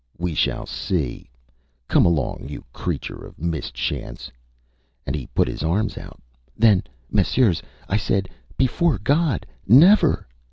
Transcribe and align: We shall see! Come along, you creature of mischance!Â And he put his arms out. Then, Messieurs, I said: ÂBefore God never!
We 0.17 0.33
shall 0.33 0.65
see! 0.65 1.29
Come 1.87 2.07
along, 2.07 2.47
you 2.49 2.63
creature 2.73 3.23
of 3.23 3.37
mischance!Â 3.37 4.31
And 5.05 5.15
he 5.15 5.27
put 5.35 5.47
his 5.47 5.61
arms 5.61 5.95
out. 5.95 6.19
Then, 6.57 6.81
Messieurs, 7.11 7.61
I 7.87 7.97
said: 7.97 8.27
ÂBefore 8.57 9.03
God 9.03 9.45
never! 9.67 10.27